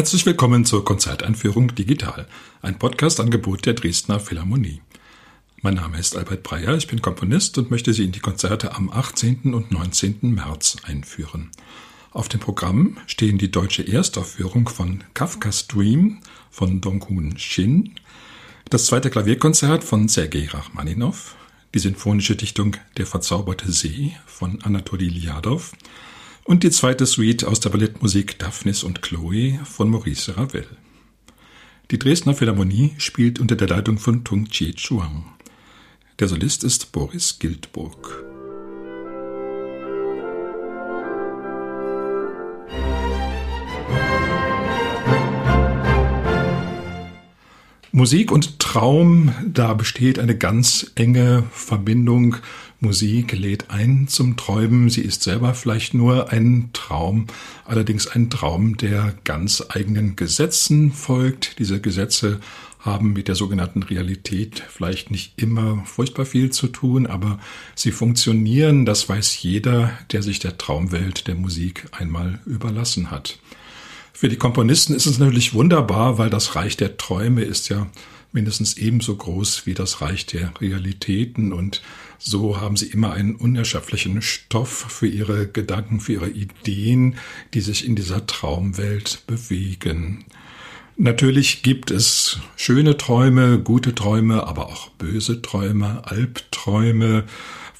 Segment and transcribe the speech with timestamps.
[0.00, 2.26] Herzlich willkommen zur Konzerteinführung Digital,
[2.62, 4.80] ein Podcast-Angebot der Dresdner Philharmonie.
[5.60, 8.88] Mein Name ist Albert Breyer, ich bin Komponist und möchte Sie in die Konzerte am
[8.88, 9.52] 18.
[9.52, 10.20] und 19.
[10.22, 11.50] März einführen.
[12.12, 16.20] Auf dem Programm stehen die deutsche Erstaufführung von Kafkas Dream
[16.50, 17.94] von Dong-Hoon Shin,
[18.70, 21.36] das zweite Klavierkonzert von Sergei Rachmaninow,
[21.74, 25.60] die sinfonische Dichtung Der verzauberte See von Anatoli Liadow
[26.50, 30.66] und die zweite Suite aus der Ballettmusik Daphnis und Chloe von Maurice Ravel.
[31.92, 35.26] Die Dresdner Philharmonie spielt unter der Leitung von Tung Chie Chuang.
[36.18, 38.29] Der Solist ist Boris Gildburg.
[48.00, 52.36] Musik und Traum, da besteht eine ganz enge Verbindung
[52.80, 54.88] Musik lädt ein zum Träumen.
[54.88, 57.26] Sie ist selber vielleicht nur ein Traum,
[57.66, 61.58] allerdings ein Traum, der ganz eigenen Gesetzen folgt.
[61.58, 62.40] Diese Gesetze
[62.78, 67.38] haben mit der sogenannten Realität vielleicht nicht immer furchtbar viel zu tun, aber
[67.74, 73.38] sie funktionieren, das weiß jeder, der sich der Traumwelt der Musik einmal überlassen hat.
[74.20, 77.86] Für die Komponisten ist es natürlich wunderbar, weil das Reich der Träume ist ja
[78.32, 81.80] mindestens ebenso groß wie das Reich der Realitäten und
[82.18, 87.16] so haben sie immer einen unerschöpflichen Stoff für ihre Gedanken, für ihre Ideen,
[87.54, 90.26] die sich in dieser Traumwelt bewegen.
[90.98, 97.24] Natürlich gibt es schöne Träume, gute Träume, aber auch böse Träume, Albträume.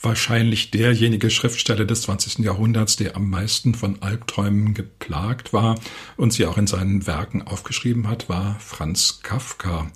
[0.02, 2.38] Wahrscheinlich derjenige Schriftsteller des 20.
[2.38, 5.78] Jahrhunderts, der am meisten von Albträumen geplagt war
[6.16, 9.90] und sie auch in seinen Werken aufgeschrieben hat, war Franz Kafka.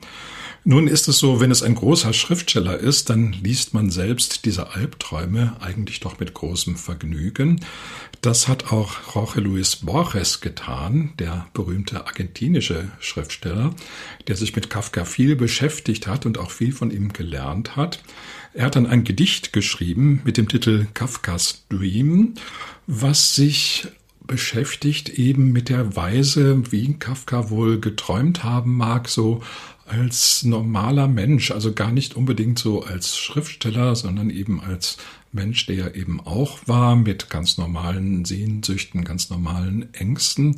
[0.67, 4.73] Nun ist es so, wenn es ein großer Schriftsteller ist, dann liest man selbst diese
[4.73, 7.61] Albträume eigentlich doch mit großem Vergnügen.
[8.23, 13.75] Das hat auch Jorge Luis Borges getan, der berühmte argentinische Schriftsteller,
[14.27, 18.01] der sich mit Kafka viel beschäftigt hat und auch viel von ihm gelernt hat.
[18.55, 22.35] Er hat dann ein Gedicht geschrieben mit dem Titel Kafkas Dream,
[22.87, 23.89] was sich
[24.29, 29.43] beschäftigt eben mit der Weise, wie Kafka wohl geträumt haben mag, so
[29.87, 34.99] als normaler Mensch, also gar nicht unbedingt so als Schriftsteller, sondern eben als
[35.33, 40.55] Mensch, der eben auch war mit ganz normalen Sehnsüchten, ganz normalen Ängsten.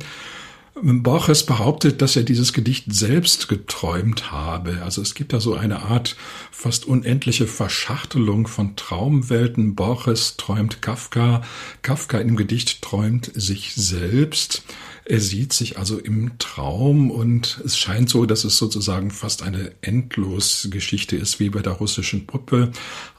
[0.81, 4.83] Borges behauptet, dass er dieses Gedicht selbst geträumt habe.
[4.83, 6.15] Also es gibt da so eine Art
[6.51, 9.75] fast unendliche Verschachtelung von Traumwelten.
[9.75, 11.41] Borges träumt Kafka,
[11.81, 14.63] Kafka im Gedicht träumt sich selbst.
[15.05, 19.71] Er sieht sich also im Traum und es scheint so, dass es sozusagen fast eine
[19.81, 22.71] Endlosgeschichte ist, wie bei der russischen Puppe.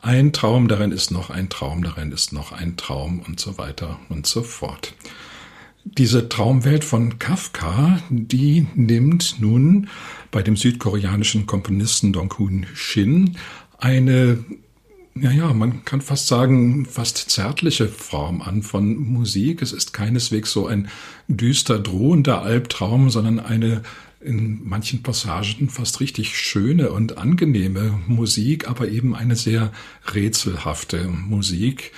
[0.03, 3.99] Ein Traum, darin ist noch ein Traum, darin ist noch ein Traum und so weiter
[4.11, 4.93] und so fort.
[5.97, 9.89] Diese Traumwelt von Kafka, die nimmt nun
[10.31, 13.37] bei dem südkoreanischen Komponisten Dong-Hoon Shin
[13.79, 14.45] eine
[15.21, 19.63] ja, ja, man kann fast sagen, fast zärtliche Form an von Musik.
[19.63, 20.89] Es ist keineswegs so ein
[21.27, 23.83] düster, drohender Albtraum, sondern eine
[24.21, 29.73] in manchen Passagen fast richtig schöne und angenehme Musik, aber eben eine sehr
[30.13, 31.93] rätselhafte Musik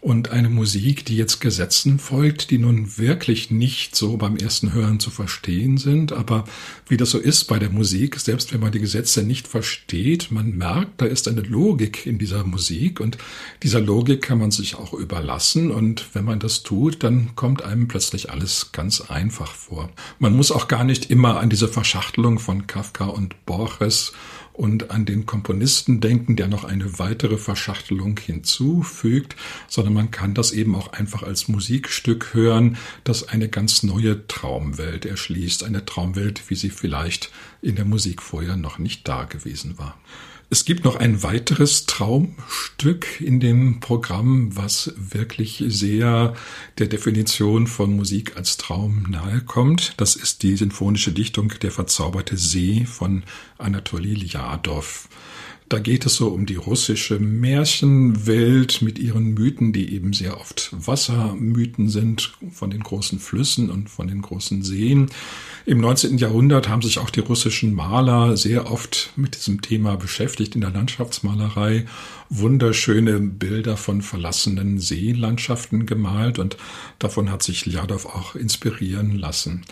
[0.00, 4.98] und eine Musik, die jetzt Gesetzen folgt, die nun wirklich nicht so beim ersten Hören
[4.98, 6.44] zu verstehen sind, aber
[6.88, 10.56] wie das so ist bei der Musik, selbst wenn man die Gesetze nicht versteht, man
[10.56, 13.18] merkt, da ist eine Logik in dieser Musik und
[13.62, 17.86] dieser Logik kann man sich auch überlassen und wenn man das tut, dann kommt einem
[17.86, 19.90] plötzlich alles ganz einfach vor.
[20.18, 24.12] Man muss auch gar nicht immer an diese Verschachtelung von Kafka und Borges
[24.52, 29.36] und an den Komponisten denken, der noch eine weitere Verschachtelung hinzufügt,
[29.68, 35.06] sondern man kann das eben auch einfach als Musikstück hören, das eine ganz neue Traumwelt
[35.06, 37.30] erschließt, eine Traumwelt, wie sie vielleicht
[37.62, 39.96] in der Musik vorher noch nicht da gewesen war.
[40.52, 46.34] Es gibt noch ein weiteres Traumstück in dem Programm, was wirklich sehr
[46.78, 49.94] der Definition von Musik als Traum nahe kommt.
[49.98, 53.22] Das ist die sinfonische Dichtung Der verzauberte See von
[53.58, 55.08] Anatoli Ljadow.
[55.70, 60.70] Da geht es so um die russische Märchenwelt mit ihren Mythen, die eben sehr oft
[60.72, 65.10] Wassermythen sind, von den großen Flüssen und von den großen Seen.
[65.66, 66.18] Im 19.
[66.18, 70.70] Jahrhundert haben sich auch die russischen Maler sehr oft mit diesem Thema beschäftigt in der
[70.70, 71.86] Landschaftsmalerei,
[72.30, 76.56] wunderschöne Bilder von verlassenen Seelandschaften gemalt und
[76.98, 79.62] davon hat sich Ljadow auch inspirieren lassen.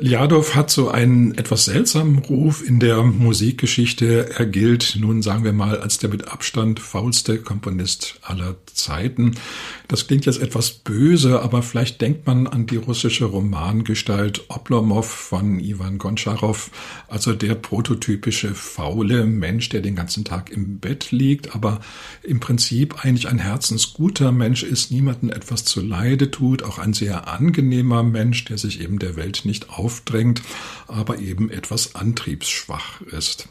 [0.00, 4.30] Ljadov hat so einen etwas seltsamen Ruf in der Musikgeschichte.
[4.30, 9.34] Er gilt nun, sagen wir mal, als der mit Abstand faulste Komponist aller Zeiten.
[9.88, 15.60] Das klingt jetzt etwas böse, aber vielleicht denkt man an die russische Romangestalt Oblomov von
[15.60, 16.70] Ivan Goncharow,
[17.08, 21.80] also der prototypische faule Mensch, der den ganzen Tag im Bett liegt, aber
[22.22, 27.28] im Prinzip eigentlich ein herzensguter Mensch ist, niemanden etwas zu Leide tut, auch ein sehr
[27.28, 30.42] angenehmer Mensch, der sich eben der Welt nicht aufdrängt,
[30.86, 33.48] aber eben etwas antriebsschwach ist.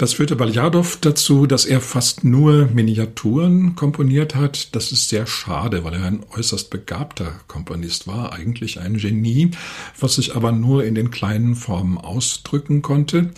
[0.00, 4.74] Das führte Baljadow dazu, dass er fast nur Miniaturen komponiert hat.
[4.74, 9.50] Das ist sehr schade, weil er ein äußerst begabter Komponist war, eigentlich ein Genie,
[9.98, 13.30] was sich aber nur in den kleinen Formen ausdrücken konnte.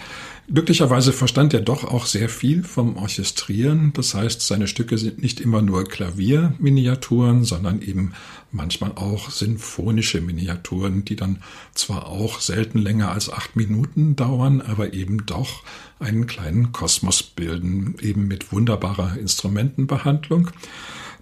[0.48, 3.92] Glücklicherweise verstand er doch auch sehr viel vom Orchestrieren.
[3.94, 8.12] Das heißt, seine Stücke sind nicht immer nur Klavierminiaturen, sondern eben
[8.50, 11.42] manchmal auch sinfonische Miniaturen, die dann
[11.74, 15.62] zwar auch selten länger als acht Minuten dauern, aber eben doch
[16.00, 20.50] einen kleinen Kosmos bilden, eben mit wunderbarer Instrumentenbehandlung.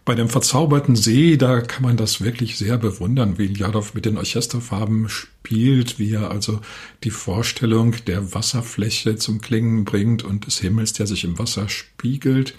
[0.05, 4.17] Bei dem verzauberten See, da kann man das wirklich sehr bewundern, wie Ljadov mit den
[4.17, 6.61] Orchesterfarben spielt, wie er also
[7.05, 12.55] die Vorstellung der Wasserfläche zum Klingen bringt und des Himmels, der sich im Wasser spiegelt.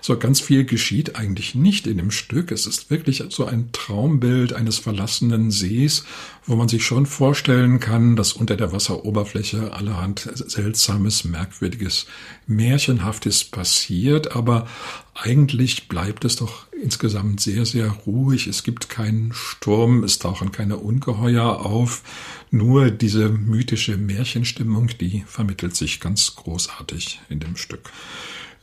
[0.00, 2.52] So ganz viel geschieht eigentlich nicht in dem Stück.
[2.52, 6.04] Es ist wirklich so ein Traumbild eines verlassenen Sees,
[6.46, 12.06] wo man sich schon vorstellen kann, dass unter der Wasseroberfläche allerhand seltsames, merkwürdiges,
[12.46, 14.68] märchenhaftes passiert, aber
[15.14, 18.46] eigentlich bleibt es doch insgesamt sehr, sehr ruhig.
[18.46, 22.02] Es gibt keinen Sturm, es tauchen keine Ungeheuer auf.
[22.50, 27.90] Nur diese mythische Märchenstimmung, die vermittelt sich ganz großartig in dem Stück.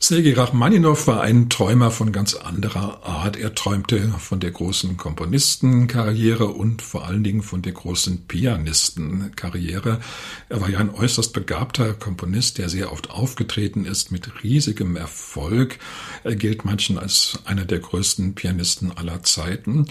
[0.04, 3.36] Sergei Rachmaninow war ein Träumer von ganz anderer Art.
[3.36, 10.00] Er träumte von der großen Komponistenkarriere und vor allen Dingen von der großen Pianistenkarriere.
[10.48, 15.78] Er war ja ein äußerst begabter Komponist, der sehr oft aufgetreten ist mit riesigem Erfolg.
[16.24, 19.86] Er gilt manchen als einer der größten Pianisten aller Zeiten.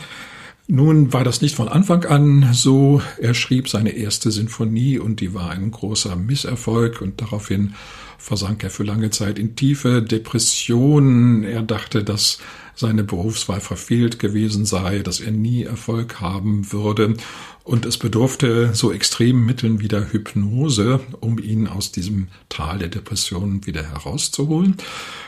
[0.67, 3.01] Nun war das nicht von Anfang an so.
[3.19, 7.73] Er schrieb seine erste Sinfonie und die war ein großer Misserfolg und daraufhin
[8.17, 11.43] versank er für lange Zeit in tiefe Depressionen.
[11.43, 12.37] Er dachte, dass
[12.75, 17.15] seine Berufswahl verfehlt gewesen sei, dass er nie Erfolg haben würde.
[17.63, 22.87] Und es bedurfte so extremen Mitteln wie der Hypnose, um ihn aus diesem Tal der
[22.87, 24.77] Depressionen wieder herauszuholen.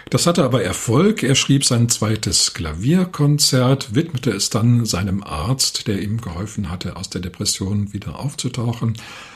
[0.10, 1.22] Das hatte aber Erfolg.
[1.22, 7.10] Er schrieb sein zweites Klavierkonzert, widmete es dann seinem Arzt, der ihm geholfen hatte, aus
[7.10, 8.94] der Depression wieder aufzutauchen.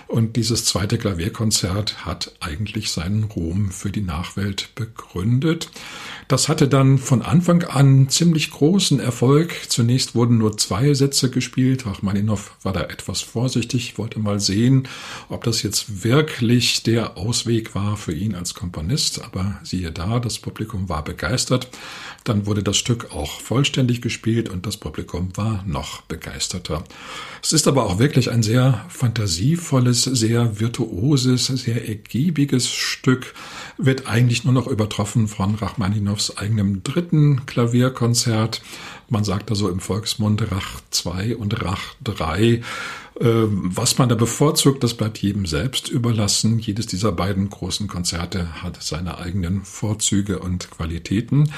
[0.07, 5.69] Und dieses zweite Klavierkonzert hat eigentlich seinen Ruhm für die Nachwelt begründet.
[6.29, 9.53] Das hatte dann von Anfang an ziemlich großen Erfolg.
[9.67, 11.85] Zunächst wurden nur zwei Sätze gespielt.
[11.85, 14.87] Rachmaninow war da etwas vorsichtig, wollte mal sehen,
[15.27, 19.23] ob das jetzt wirklich der Ausweg war für ihn als Komponist.
[19.23, 21.67] Aber siehe da, das Publikum war begeistert.
[22.23, 26.83] Dann wurde das Stück auch vollständig gespielt und das Publikum war noch begeisterter.
[27.41, 33.33] Es ist aber auch wirklich ein sehr fantasievolles, sehr virtuoses, sehr ergiebiges Stück,
[33.77, 38.61] wird eigentlich nur noch übertroffen von Rachmaninows eigenem dritten Klavierkonzert.
[39.09, 42.61] Man sagt also im Volksmund Rach 2 und Rach 3.
[43.19, 46.59] Ähm, was man da bevorzugt, das bleibt jedem selbst überlassen.
[46.59, 51.51] Jedes dieser beiden großen Konzerte hat seine eigenen Vorzüge und Qualitäten.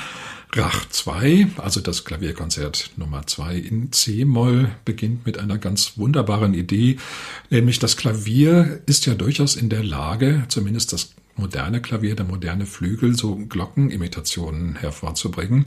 [0.54, 6.98] Rach 2, also das Klavierkonzert Nummer 2 in C-Moll, beginnt mit einer ganz wunderbaren Idee,
[7.52, 12.66] nämlich das Klavier ist ja durchaus in der Lage, zumindest das moderne Klavier, der moderne
[12.66, 15.66] Flügel, so Glockenimitationen hervorzubringen.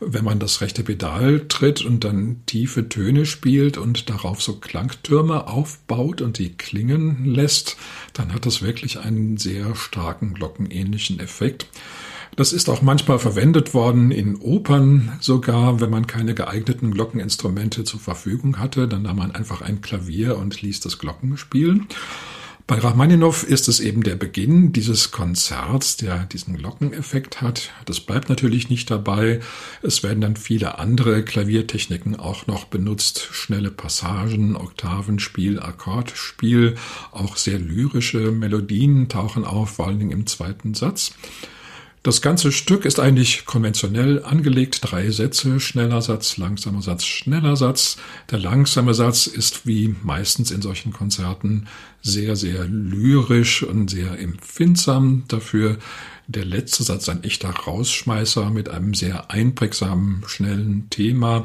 [0.00, 5.46] Wenn man das rechte Pedal tritt und dann tiefe Töne spielt und darauf so Klangtürme
[5.48, 7.76] aufbaut und die klingen lässt,
[8.14, 11.66] dann hat das wirklich einen sehr starken glockenähnlichen Effekt.
[12.36, 18.00] Das ist auch manchmal verwendet worden in Opern sogar, wenn man keine geeigneten Glockeninstrumente zur
[18.00, 21.86] Verfügung hatte, dann nahm man einfach ein Klavier und ließ das Glocken spielen.
[22.66, 27.70] Bei Rachmaninow ist es eben der Beginn dieses Konzerts, der diesen Glockeneffekt hat.
[27.84, 29.40] Das bleibt natürlich nicht dabei.
[29.82, 33.28] Es werden dann viele andere Klaviertechniken auch noch benutzt.
[33.32, 36.76] Schnelle Passagen, Oktavenspiel, Akkordspiel,
[37.12, 41.12] auch sehr lyrische Melodien tauchen auf, vor allen Dingen im zweiten Satz.
[42.04, 44.80] Das ganze Stück ist eigentlich konventionell angelegt.
[44.82, 47.96] Drei Sätze, schneller Satz, langsamer Satz, schneller Satz.
[48.30, 51.66] Der langsame Satz ist wie meistens in solchen Konzerten
[52.02, 55.24] sehr, sehr lyrisch und sehr empfindsam.
[55.28, 55.78] Dafür
[56.26, 61.44] Der letzte Satz ein echter Rausschmeißer mit einem sehr einprägsamen, schnellen Thema.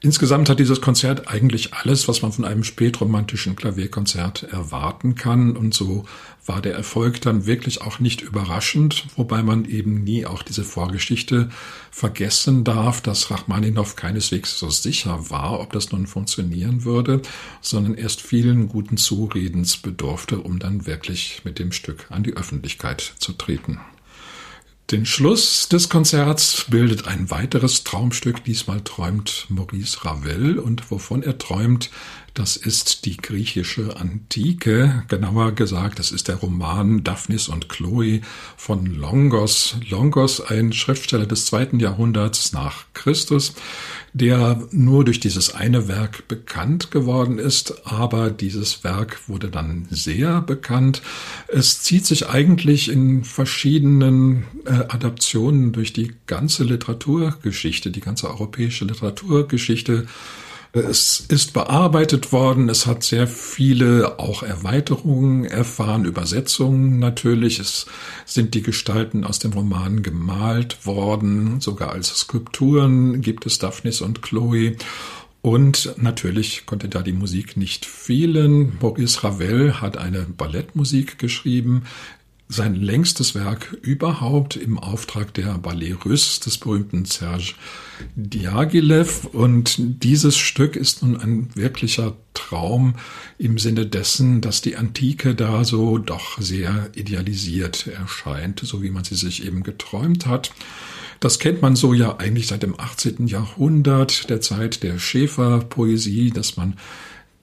[0.00, 5.56] Insgesamt hat dieses Konzert eigentlich alles, was man von einem spätromantischen Klavierkonzert erwarten kann.
[5.56, 6.06] Und so
[6.44, 11.48] war der Erfolg dann wirklich auch nicht überraschend, wobei man eben nie auch diese Vorgeschichte
[11.92, 17.22] vergessen darf, dass Rachmaninow keineswegs so sicher war, ob das nun funktionieren würde,
[17.60, 23.14] sondern erst vielen guten Zuredens bedurfte, um dann wirklich mit dem Stück an die Öffentlichkeit
[23.18, 23.78] zu treten.
[24.92, 28.44] Den Schluss des Konzerts bildet ein weiteres Traumstück.
[28.44, 31.90] Diesmal träumt Maurice Ravel und wovon er träumt,
[32.36, 35.04] das ist die griechische Antike.
[35.08, 38.20] Genauer gesagt, das ist der Roman Daphnis und Chloe
[38.58, 39.76] von Longos.
[39.88, 43.54] Longos, ein Schriftsteller des zweiten Jahrhunderts nach Christus,
[44.12, 50.42] der nur durch dieses eine Werk bekannt geworden ist, aber dieses Werk wurde dann sehr
[50.42, 51.00] bekannt.
[51.48, 58.84] Es zieht sich eigentlich in verschiedenen äh, Adaptionen durch die ganze Literaturgeschichte, die ganze europäische
[58.84, 60.06] Literaturgeschichte
[60.76, 67.58] es ist bearbeitet worden, es hat sehr viele auch Erweiterungen erfahren, Übersetzungen natürlich.
[67.58, 67.86] Es
[68.24, 74.22] sind die Gestalten aus dem Roman gemalt worden, sogar als Skulpturen gibt es Daphnis und
[74.22, 74.76] Chloe.
[75.42, 78.78] Und natürlich konnte da die Musik nicht fehlen.
[78.80, 81.84] Maurice Ravel hat eine Ballettmusik geschrieben,
[82.48, 87.54] sein längstes Werk überhaupt im Auftrag der Ballet Russe des berühmten Serge
[88.14, 89.24] Diaghilev.
[89.32, 92.94] Und dieses Stück ist nun ein wirklicher Traum
[93.38, 99.04] im Sinne dessen, dass die Antike da so doch sehr idealisiert erscheint, so wie man
[99.04, 100.52] sie sich eben geträumt hat.
[101.18, 103.26] Das kennt man so ja eigentlich seit dem 18.
[103.26, 106.74] Jahrhundert, der Zeit der Schäferpoesie, dass man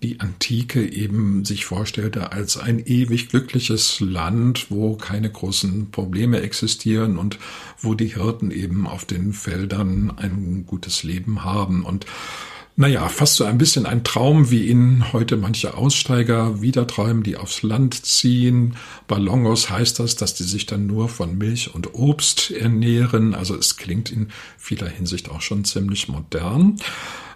[0.03, 7.17] die Antike eben sich vorstellte als ein ewig glückliches Land, wo keine großen Probleme existieren
[7.17, 7.39] und
[7.79, 12.05] wo die Hirten eben auf den Feldern ein gutes Leben haben und
[12.75, 17.37] naja, fast so ein bisschen ein Traum, wie ihn heute manche Aussteiger wieder träumen, die
[17.37, 18.77] aufs Land ziehen.
[19.07, 23.35] Ballongos heißt das, dass die sich dann nur von Milch und Obst ernähren.
[23.35, 26.77] Also es klingt in vieler Hinsicht auch schon ziemlich modern.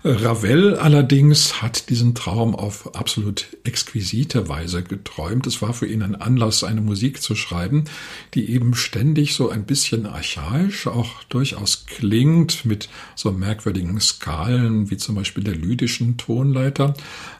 [0.04, 5.48] Ravel allerdings hat diesen Traum auf absolut exquisite Weise geträumt.
[5.48, 7.86] Es war für ihn ein Anlass, eine Musik zu schreiben,
[8.34, 14.98] die eben ständig so ein bisschen archaisch auch durchaus klingt, mit so merkwürdigen Skalen wie
[14.98, 16.94] zum Beispiel der lydischen Tonleiter,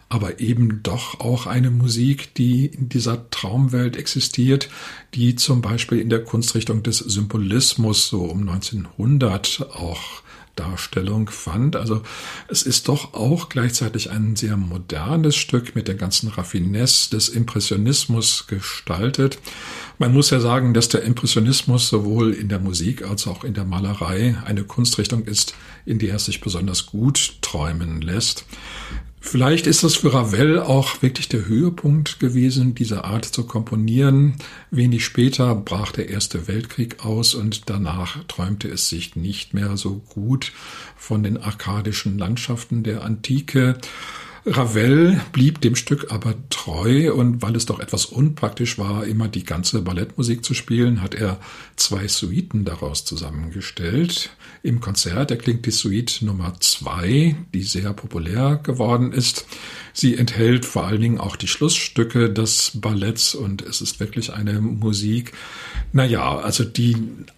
[0.10, 4.70] aber eben doch auch eine Musik, die in dieser Traumwelt existiert,
[5.14, 10.24] die zum Beispiel in der Kunstrichtung des Symbolismus so um 1900 auch
[10.58, 11.76] Darstellung fand.
[11.78, 12.02] Also
[12.50, 18.48] es ist doch auch gleichzeitig ein sehr modernes Stück mit der ganzen Raffinesse des Impressionismus
[18.48, 19.40] gestaltet.
[19.98, 23.66] Man muss ja sagen, dass der Impressionismus sowohl in der Musik als auch in der
[23.66, 28.46] Malerei eine Kunstrichtung ist, in der es sich besonders gut träumen lässt.
[29.30, 34.36] Vielleicht ist das für Ravel auch wirklich der Höhepunkt gewesen, diese Art zu komponieren.
[34.72, 39.96] Wenig später brach der Erste Weltkrieg aus und danach träumte es sich nicht mehr so
[39.96, 40.54] gut
[40.96, 43.78] von den arkadischen Landschaften der Antike.
[44.50, 49.44] Ravel blieb dem Stück aber treu und weil es doch etwas unpraktisch war, immer die
[49.44, 51.38] ganze Ballettmusik zu spielen, hat er
[51.76, 54.30] zwei Suiten daraus zusammengestellt.
[54.64, 59.46] Im Konzert erklingt die Suite Nummer zwei, die sehr populär geworden ist.
[59.94, 64.62] Sie enthält vor allen Dingen auch die Schlussstücke des Balletts und es ist wirklich eine
[64.62, 65.34] Musik,
[65.92, 66.96] naja, also die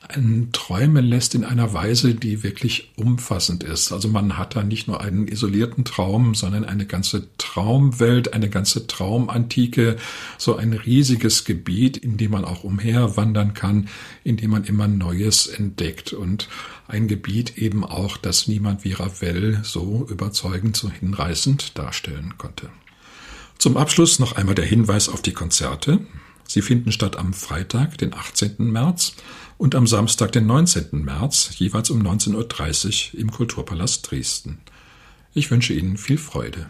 [0.09, 3.91] einen träumen lässt in einer Weise, die wirklich umfassend ist.
[3.91, 8.85] Also man hat da nicht nur einen isolierten Traum, sondern eine ganze Traumwelt, eine ganze
[8.85, 9.95] Traumantike,
[10.37, 13.87] so ein riesiges Gebiet, in dem man auch umherwandern kann,
[14.25, 16.49] in dem man immer Neues entdeckt und
[16.89, 22.69] ein Gebiet eben auch, das niemand wie Ravel so überzeugend, so hinreißend darstellen konnte.
[23.57, 26.01] Zum Abschluss noch einmal der Hinweis auf die Konzerte.
[26.45, 28.55] Sie finden statt am Freitag, den 18.
[28.57, 29.13] März
[29.57, 31.05] und am Samstag, den 19.
[31.05, 34.59] März, jeweils um 19.30 Uhr im Kulturpalast Dresden.
[35.33, 36.69] Ich wünsche Ihnen viel Freude.